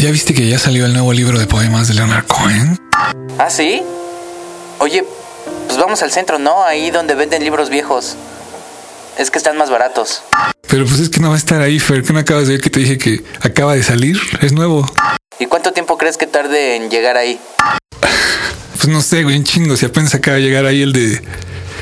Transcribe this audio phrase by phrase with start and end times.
[0.00, 2.78] ¿Ya viste que ya salió el nuevo libro de poemas de Leonard Cohen?
[3.36, 3.82] ¿Ah, sí?
[4.78, 5.04] Oye,
[5.66, 6.62] pues vamos al centro, ¿no?
[6.62, 8.14] Ahí donde venden libros viejos.
[9.18, 10.22] Es que están más baratos.
[10.68, 12.04] Pero pues es que no va a estar ahí, Fer.
[12.04, 14.20] ¿Qué no acabas de ver que te dije que acaba de salir?
[14.40, 14.86] Es nuevo.
[15.40, 17.40] ¿Y cuánto tiempo crees que tarde en llegar ahí?
[18.76, 19.76] Pues no sé, güey, un chingo.
[19.76, 21.20] Si apenas acaba de llegar ahí el de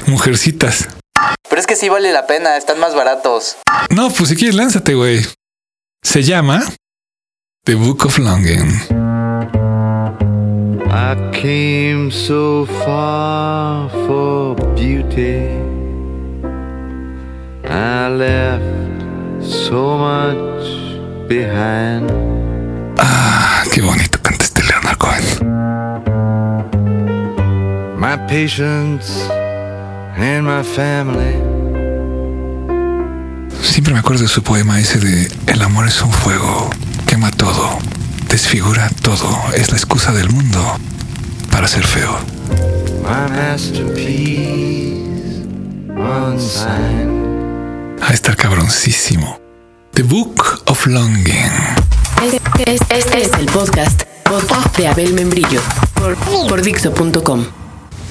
[0.06, 0.88] Mujercitas.
[1.51, 3.59] Pero es que sí vale la pena, están más baratos.
[3.91, 5.23] No, pues si quieres, lánzate, güey.
[6.02, 6.64] Se llama
[7.66, 8.70] The Book of Longing.
[10.88, 15.48] I came so far for beauty.
[17.65, 20.62] I left so much
[21.29, 22.09] behind.
[23.01, 25.24] Ah, qué bonito canta este Leonard Cohen.
[27.98, 29.29] My patience
[30.16, 31.35] and my family.
[33.60, 36.71] Siempre me acuerdo de su poema ese de El amor es un fuego,
[37.16, 37.79] quema todo,
[38.29, 40.79] desfigura todo, es la excusa del mundo
[41.51, 42.15] para ser feo.
[48.02, 49.40] A estar cabroncísimo.
[49.95, 51.52] The Book of Longing.
[52.23, 55.62] Este, es- este es el podcast, podcast de Abel Membrillo
[55.95, 57.46] por, por Dixo.com.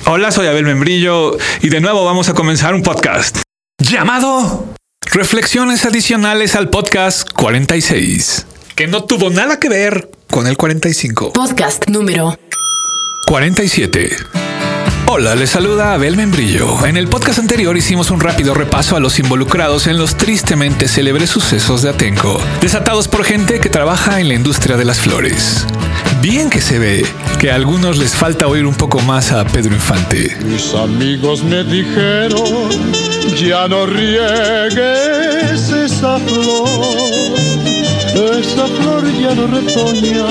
[0.08, 3.38] Hola, soy Abel Membrillo y de nuevo vamos a comenzar un podcast
[3.78, 4.66] llamado
[5.14, 11.32] Reflexiones adicionales al podcast 46, que no tuvo nada que ver con el 45.
[11.32, 12.38] Podcast número
[13.26, 14.10] 47.
[15.08, 16.86] Hola, les saluda Abel Membrillo.
[16.86, 21.30] En el podcast anterior hicimos un rápido repaso a los involucrados en los tristemente célebres
[21.30, 25.66] sucesos de Atenco, desatados por gente que trabaja en la industria de las flores.
[26.22, 27.06] Bien que se ve
[27.40, 30.36] que a algunos les falta oír un poco más a Pedro Infante.
[30.44, 32.70] Mis amigos me dijeron,
[33.38, 37.55] ya no riegues esa flor,
[38.16, 40.26] esa flor ya no retoña,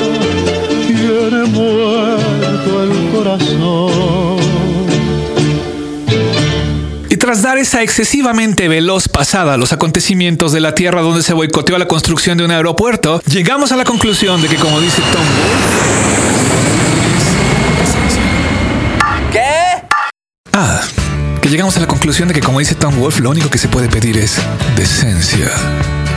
[0.87, 4.45] tiene muerto el corazón.
[7.11, 11.35] Y tras dar esa excesivamente veloz pasada a los acontecimientos de la tierra donde se
[11.35, 15.23] boicoteó la construcción de un aeropuerto, llegamos a la conclusión de que, como dice Tom
[15.23, 15.95] Wolfe,
[19.33, 19.85] ¿Qué?
[20.53, 20.81] Ah,
[21.41, 23.69] que llegamos a la conclusión de que como dice Tom Wolf, lo único que se
[23.69, 24.37] puede pedir es
[24.77, 25.51] decencia.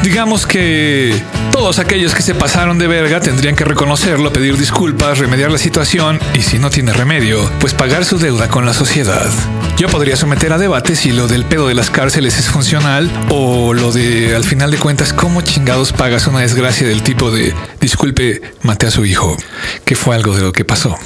[0.04, 1.22] Digamos que
[1.52, 6.20] todos aquellos que se pasaron de verga tendrían que reconocerlo, pedir disculpas, remediar la situación
[6.34, 9.30] y si no tiene remedio, pues pagar su deuda con la sociedad.
[9.78, 13.74] Yo podría someter a debate si lo del pedo de las cárceles es funcional o
[13.74, 18.42] lo de al final de cuentas cómo chingados pagas una desgracia del tipo de disculpe,
[18.64, 19.36] maté a su hijo,
[19.84, 20.98] que fue algo de lo que pasó.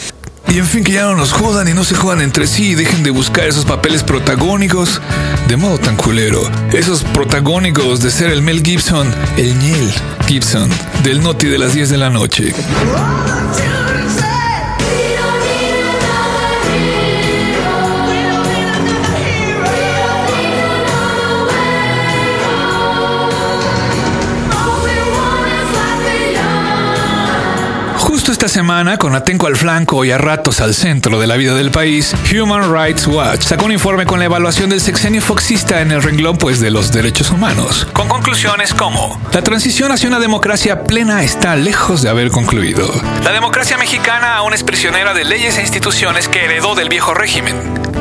[0.47, 2.75] Y en fin, que ya no nos jodan y no se jodan entre sí y
[2.75, 4.99] dejen de buscar esos papeles protagónicos
[5.51, 6.49] de modo tan culero.
[6.71, 9.93] Esos protagónicos de ser el Mel Gibson, el Neil
[10.25, 10.69] Gibson,
[11.03, 12.53] del Noti de las 10 de la noche.
[28.41, 31.69] Esta semana, con Atenco al flanco y a ratos al centro de la vida del
[31.69, 36.01] país, Human Rights Watch sacó un informe con la evaluación del sexenio foxista en el
[36.01, 41.21] renglón pues de los derechos humanos, con conclusiones como la transición hacia una democracia plena
[41.21, 42.91] está lejos de haber concluido.
[43.23, 47.53] La democracia mexicana aún es prisionera de leyes e instituciones que heredó del viejo régimen.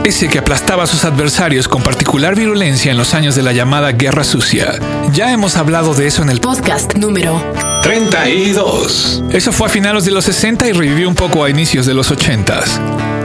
[0.05, 3.93] Ese que aplastaba a sus adversarios con particular virulencia en los años de la llamada
[3.93, 4.78] Guerra Sucia.
[5.12, 7.43] Ya hemos hablado de eso en el podcast número
[7.82, 9.25] 32.
[9.31, 12.10] Eso fue a finales de los 60 y revivió un poco a inicios de los
[12.10, 12.60] 80.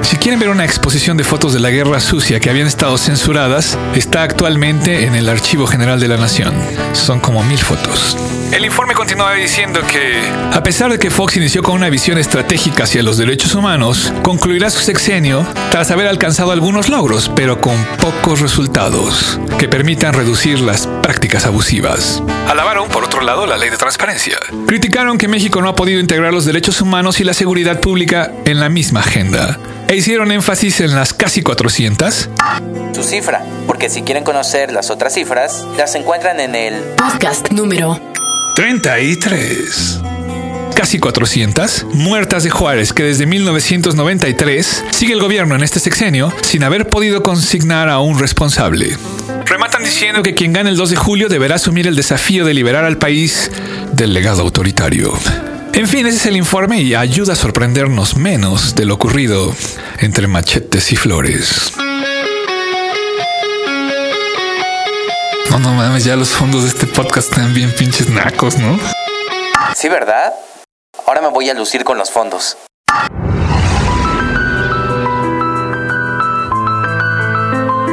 [0.02, 3.78] Si quieren ver una exposición de fotos de la guerra sucia que habían estado censuradas,
[3.96, 6.54] está actualmente en el Archivo General de la Nación.
[6.94, 8.18] Son como mil fotos.
[8.52, 10.22] El informe continuaba diciendo que,
[10.54, 14.70] a pesar de que Fox inició con una visión estratégica hacia los derechos humanos, concluirá
[14.70, 20.88] su sexenio tras haber alcanzado algunos logros, pero con pocos resultados, que permitan reducir las
[21.06, 22.24] prácticas abusivas.
[22.48, 24.40] Alabaron, por otro lado, la ley de transparencia.
[24.66, 28.60] Criticaron que México no ha podido integrar los derechos humanos y la seguridad pública en
[28.60, 29.60] la misma agenda.
[29.88, 32.30] E hicieron énfasis en las casi 400
[32.96, 36.74] Su cifra, porque si quieren conocer las otras cifras, las encuentran en el...
[36.98, 38.02] podcast número
[38.56, 40.00] 33.
[40.74, 46.64] Casi 400 muertas de Juárez que desde 1993 sigue el gobierno en este sexenio sin
[46.64, 48.98] haber podido consignar a un responsable.
[49.46, 52.84] Rematan diciendo que quien gane el 2 de julio deberá asumir el desafío de liberar
[52.84, 53.52] al país
[53.94, 55.14] del legado autoritario.
[55.74, 59.54] En fin, ese es el informe y ayuda a sorprendernos menos de lo ocurrido
[60.00, 61.74] entre machetes y flores.
[65.52, 68.80] No, no mames, ya los fondos de este podcast están bien pinches nacos, ¿no?
[69.76, 70.34] ¿Sí, verdad?
[71.06, 72.58] Ahora me voy a lucir con los fondos.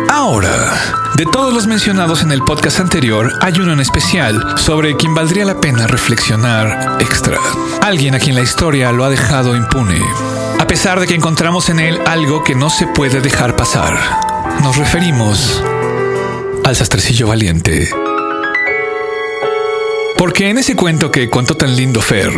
[0.09, 5.15] Ahora, de todos los mencionados en el podcast anterior, hay uno en especial sobre quien
[5.15, 7.39] valdría la pena reflexionar extra.
[7.81, 10.01] Alguien a quien la historia lo ha dejado impune,
[10.59, 13.97] a pesar de que encontramos en él algo que no se puede dejar pasar.
[14.65, 15.63] Nos referimos
[16.65, 17.89] al sastrecillo valiente.
[20.19, 22.33] Porque en ese cuento que contó tan lindo Fer,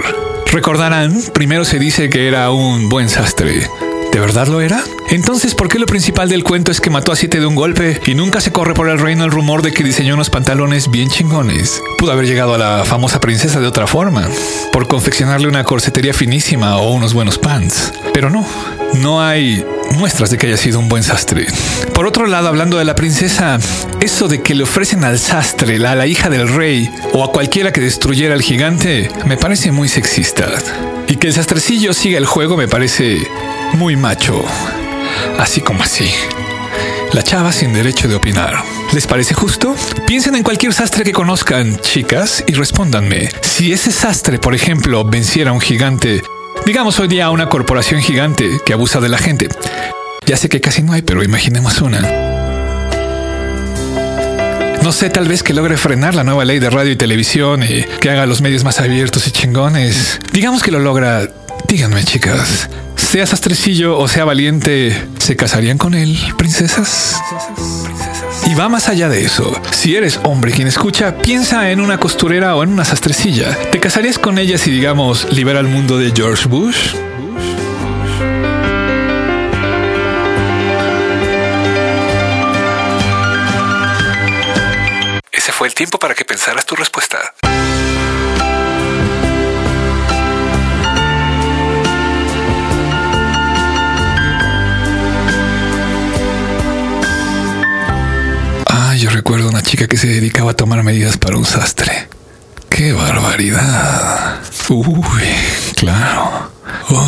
[0.53, 3.67] recordarán, primero se dice que era un buen sastre.
[4.15, 4.81] ¿De verdad lo era?
[5.11, 8.01] Entonces, ¿por qué lo principal del cuento es que mató a siete de un golpe
[8.07, 11.09] y nunca se corre por el reino el rumor de que diseñó unos pantalones bien
[11.09, 11.83] chingones?
[11.99, 14.29] Pudo haber llegado a la famosa princesa de otra forma,
[14.73, 17.93] por confeccionarle una corsetería finísima o unos buenos pants.
[18.13, 18.47] Pero no,
[18.93, 19.67] no hay
[19.97, 21.47] muestras de que haya sido un buen sastre.
[21.93, 23.59] Por otro lado, hablando de la princesa,
[24.01, 27.73] eso de que le ofrecen al sastre, a la hija del rey o a cualquiera
[27.73, 30.47] que destruyera al gigante, me parece muy sexista.
[31.09, 33.19] Y que el sastrecillo siga el juego me parece
[33.75, 34.45] muy macho.
[35.39, 36.11] Así como así.
[37.13, 38.63] La chava sin derecho de opinar.
[38.93, 39.75] ¿Les parece justo?
[40.07, 43.29] Piensen en cualquier sastre que conozcan, chicas, y respóndanme.
[43.43, 46.23] Si ese sastre, por ejemplo, venciera a un gigante,
[46.67, 49.49] digamos hoy día a una corporación gigante que abusa de la gente.
[50.27, 52.01] Ya sé que casi no hay, pero imaginemos una.
[54.83, 57.85] No sé, tal vez que logre frenar la nueva ley de radio y televisión y
[58.01, 60.21] que haga los medios más abiertos y chingones.
[60.33, 61.27] Digamos que lo logra.
[61.75, 67.17] Díganme, chicas, sea sastrecillo o sea valiente, ¿se casarían con él, princesas?
[68.47, 69.61] Y va más allá de eso.
[69.73, 73.59] Si eres hombre quien escucha, piensa en una costurera o en una sastrecilla.
[73.73, 76.95] ¿Te casarías con ella si, digamos, libera al mundo de George Bush?
[85.33, 87.35] Ese fue el tiempo para que pensaras tu respuesta.
[99.15, 102.09] Recuerdo una chica que se dedicaba a tomar medidas para un sastre.
[102.69, 104.41] ¡Qué barbaridad!
[104.69, 105.05] Uy,
[105.77, 106.51] claro.
[106.91, 106.99] Uy,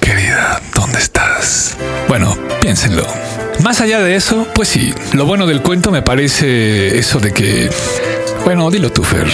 [0.00, 1.76] querida, ¿dónde estás?
[2.08, 3.06] Bueno, piénsenlo.
[3.62, 7.70] Más allá de eso, pues sí, lo bueno del cuento me parece eso de que...
[8.44, 9.26] Bueno, dilo tú, Fer.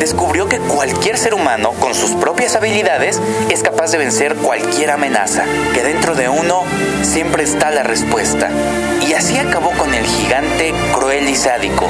[0.00, 5.44] Descubrió que cualquier ser humano, con sus propias habilidades, es capaz de vencer cualquier amenaza,
[5.72, 6.64] que dentro de uno
[7.02, 8.50] siempre está la respuesta.
[9.06, 11.88] Y así acabó con el gigante cruel y sádico.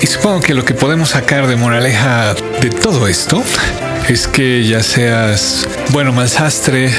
[0.00, 3.42] Y supongo que lo que podemos sacar de moraleja de todo esto
[4.08, 6.90] es que ya seas bueno mal sastre,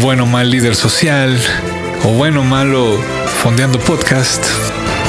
[0.00, 1.38] bueno mal líder social,
[2.04, 2.98] o bueno o malo
[3.42, 4.44] fondeando podcast,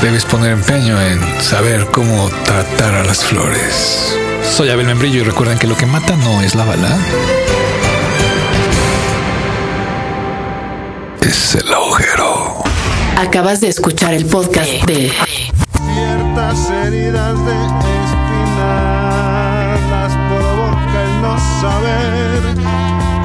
[0.02, 4.18] debes poner empeño en saber cómo tratar a las flores.
[4.44, 6.98] Soy Abel Membrillo y recuerden que lo que mata no es la bala.
[11.22, 12.64] Es el agujero.
[13.18, 15.12] Acabas de escuchar el podcast de
[15.94, 17.52] Ciertas heridas de
[18.04, 19.00] espinar
[19.90, 22.42] las provoca el no saber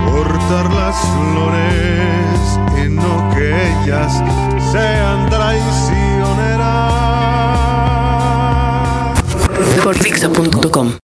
[0.05, 1.66] cortar las flores
[3.87, 4.15] que ellas
[4.73, 5.36] sean